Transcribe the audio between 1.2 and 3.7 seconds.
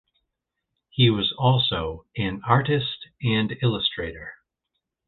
also an artist and